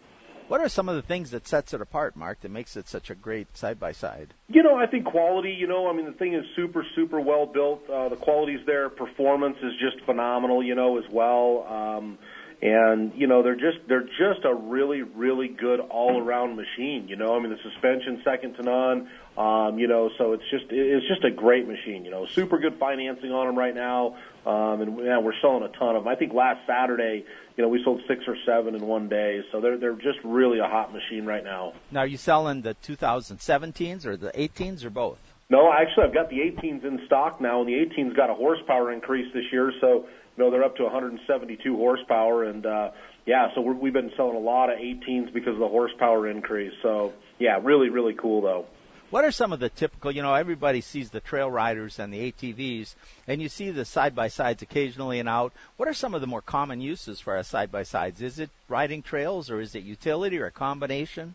[0.48, 3.12] What are some of the things that sets it apart, Mark, that makes it such
[3.12, 4.34] a great side by side?
[4.48, 5.52] You know, I think quality.
[5.52, 7.88] You know, I mean, the thing is super, super well built.
[7.88, 8.90] Uh, the quality's there.
[8.90, 10.64] Performance is just phenomenal.
[10.64, 11.68] You know, as well.
[11.70, 12.18] Um,
[12.62, 17.16] and you know they're just they're just a really really good all around machine you
[17.16, 21.08] know i mean the suspension second to none um you know so it's just it's
[21.08, 24.98] just a great machine you know super good financing on them right now um and
[25.06, 27.26] yeah, we're selling a ton of them i think last saturday
[27.60, 29.42] you know we sold six or seven in one day.
[29.52, 31.74] So they're they're just really a hot machine right now.
[31.92, 35.18] Now are you selling the 2017s or the 18s or both?
[35.50, 38.94] No, actually, I've got the 18s in stock now, and the 18s got a horsepower
[38.94, 40.06] increase this year, so
[40.38, 42.92] you know they're up to 172 horsepower, and uh,
[43.26, 46.72] yeah, so we're, we've been selling a lot of 18s because of the horsepower increase.
[46.82, 48.68] So yeah, really, really cool though.
[49.12, 52.32] What are some of the typical, you know, everybody sees the trail riders and the
[52.32, 52.94] ATVs,
[53.28, 55.52] and you see the side by sides occasionally and out.
[55.78, 58.22] What are some of the more common uses for our side by sides?
[58.22, 61.34] Is it riding trails or is it utility or a combination?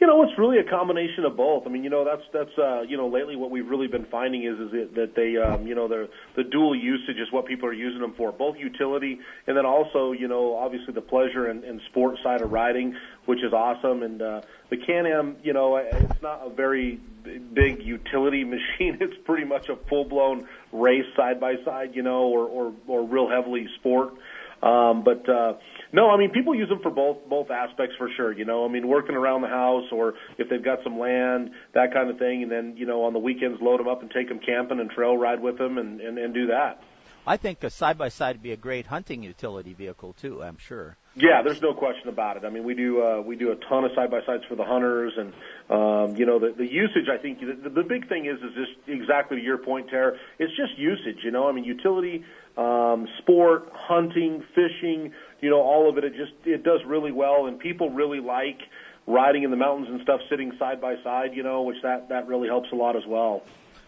[0.00, 1.66] You know, it's really a combination of both.
[1.66, 4.44] I mean, you know, that's that's uh, you know, lately what we've really been finding
[4.44, 7.68] is is it, that they, um, you know, the the dual usage is what people
[7.68, 11.64] are using them for, both utility and then also, you know, obviously the pleasure and,
[11.64, 12.94] and sport side of riding,
[13.26, 14.02] which is awesome.
[14.02, 18.98] And uh, the Can-Am, you know, it's not a very big utility machine.
[19.00, 23.06] It's pretty much a full blown race side by side, you know, or or or
[23.06, 24.14] real heavily sport.
[24.62, 25.54] Um, but uh,
[25.92, 28.32] no, I mean people use them for both both aspects for sure.
[28.32, 31.92] You know, I mean working around the house or if they've got some land, that
[31.92, 34.28] kind of thing, and then you know on the weekends load them up and take
[34.28, 36.82] them camping and trail ride with them and and, and do that.
[37.28, 40.42] I think a side by side would be a great hunting utility vehicle too.
[40.42, 40.96] I'm sure.
[41.14, 42.44] Yeah, there's no question about it.
[42.44, 44.64] I mean, we do uh, we do a ton of side by sides for the
[44.64, 45.32] hunters, and
[45.68, 47.08] um, you know the, the usage.
[47.12, 50.16] I think the, the big thing is is just exactly to your point, Terry.
[50.38, 51.18] It's just usage.
[51.22, 52.24] You know, I mean, utility,
[52.58, 55.12] um, sport, hunting, fishing.
[55.40, 56.04] You know, all of it.
[56.04, 58.58] It just it does really well, and people really like
[59.06, 61.30] riding in the mountains and stuff, sitting side by side.
[61.34, 63.42] You know, which that that really helps a lot as well.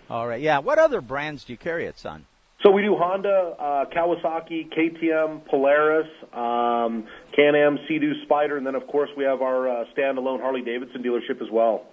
[0.08, 0.40] All right.
[0.40, 0.58] Yeah.
[0.60, 2.26] What other brands do you carry at Sun?
[2.62, 8.86] So we do Honda, uh, Kawasaki, KTM, Polaris, um, Can-Am, Sea-Doo, Spyder, and then of
[8.86, 11.86] course we have our uh, standalone Harley Davidson dealership as well.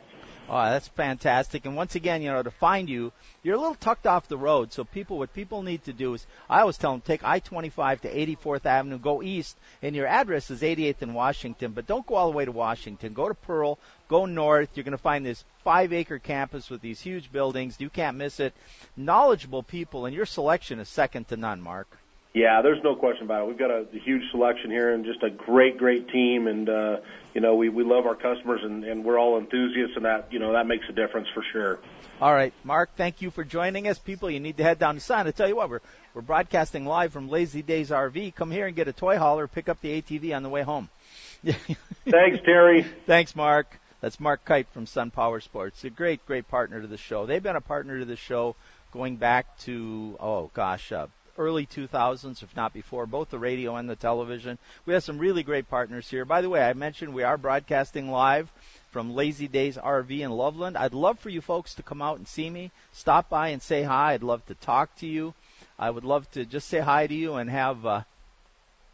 [0.49, 1.65] Oh, that's fantastic.
[1.65, 3.11] And once again, you know, to find you,
[3.43, 4.71] you're a little tucked off the road.
[4.71, 8.15] So people, what people need to do is, I always tell them, take I-25 to
[8.37, 12.31] 84th Avenue, go east, and your address is 88th in Washington, but don't go all
[12.31, 13.13] the way to Washington.
[13.13, 13.77] Go to Pearl,
[14.07, 14.69] go north.
[14.75, 17.81] You're going to find this five acre campus with these huge buildings.
[17.81, 18.53] You can't miss it.
[18.95, 21.89] Knowledgeable people, and your selection is second to none, Mark.
[22.37, 23.47] Yeah, there's no question about it.
[23.47, 26.45] We've got a, a huge selection here and just a great, great team.
[26.45, 26.97] And, uh,
[27.33, 30.37] you know, we, we love our customers and, and we're all enthusiasts and that, you
[30.37, 31.79] know, that makes a difference for sure.
[32.21, 33.97] All right, Mark, thank you for joining us.
[33.97, 35.25] People, you need to head down to Sun.
[35.25, 35.81] I tell you what, we're,
[36.13, 38.35] we're broadcasting live from Lazy Days RV.
[38.35, 40.89] Come here and get a toy hauler, pick up the ATV on the way home.
[41.43, 42.85] Thanks, Terry.
[43.07, 43.79] Thanks, Mark.
[43.99, 45.83] That's Mark Kite from Sun Power Sports.
[45.85, 47.25] A great, great partner to the show.
[47.25, 48.55] They've been a partner to the show
[48.91, 51.07] going back to, oh gosh, uh,
[51.37, 54.57] early 2000s, if not before, both the radio and the television.
[54.85, 56.25] We have some really great partners here.
[56.25, 58.51] By the way, I mentioned we are broadcasting live
[58.91, 60.77] from Lazy Days RV in Loveland.
[60.77, 63.83] I'd love for you folks to come out and see me, stop by and say
[63.83, 64.13] hi.
[64.13, 65.33] I'd love to talk to you.
[65.77, 68.01] I would love to just say hi to you and have uh,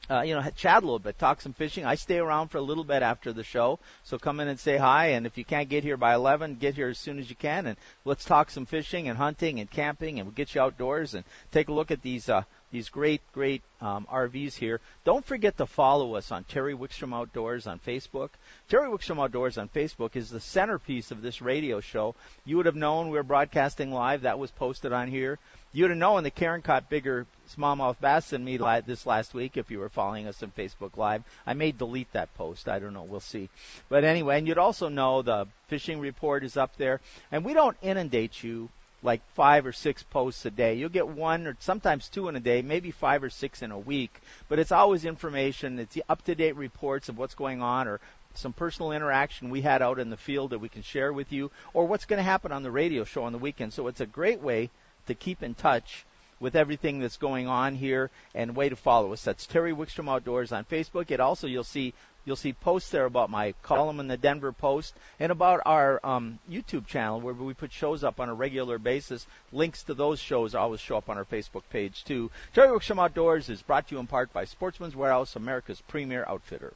[0.10, 1.86] uh, you know, chat a little bit, talk some fishing.
[1.86, 4.78] I stay around for a little bit after the show, so come in and say
[4.78, 5.08] hi.
[5.08, 7.68] And if you can't get here by 11, get here as soon as you can,
[7.68, 11.24] and let's talk some fishing and hunting and camping, and we'll get you outdoors and
[11.52, 12.44] take a look at these uh,
[12.74, 14.82] these great, great um, RVs here.
[15.06, 18.30] Don't forget to follow us on Terry Wickstrom Outdoors on Facebook.
[18.68, 22.16] Terry Wickstrom Outdoors on Facebook is the centerpiece of this radio show.
[22.46, 24.24] You would have known we were broadcasting live.
[24.24, 25.38] That was posted on here.
[25.76, 29.34] You would have known that Karen caught bigger smallmouth bass than me li- this last
[29.34, 31.24] week if you were following us on Facebook Live.
[31.48, 32.70] I may delete that post.
[32.70, 33.02] I don't know.
[33.02, 33.50] We'll see.
[33.90, 37.02] But anyway, and you'd also know the fishing report is up there.
[37.32, 38.70] And we don't inundate you
[39.02, 40.76] like five or six posts a day.
[40.76, 43.80] You'll get one or sometimes two in a day, maybe five or six in a
[43.80, 44.22] week.
[44.50, 45.80] But it's always information.
[45.80, 48.00] It's the up to date reports of what's going on or
[48.36, 51.50] some personal interaction we had out in the field that we can share with you
[51.74, 53.74] or what's going to happen on the radio show on the weekend.
[53.74, 54.70] So it's a great way
[55.08, 56.06] to keep in touch
[56.40, 59.24] with everything that's going on here and way to follow us.
[59.24, 61.10] That's Terry Wickstrom Outdoors on Facebook.
[61.12, 61.94] It also you'll see
[62.26, 66.40] You'll see posts there about my column in the Denver Post and about our um,
[66.50, 69.28] YouTube channel where we put shows up on a regular basis.
[69.52, 72.32] Links to those shows always show up on our Facebook page too.
[72.54, 76.72] Terry Wickstrom Outdoors is brought to you in part by Sportsman's Warehouse, America's premier outfitter.